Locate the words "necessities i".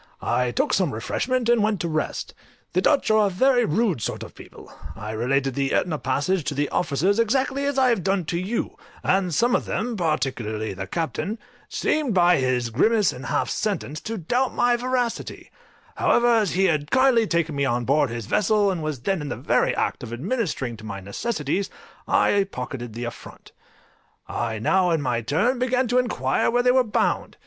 20.99-22.47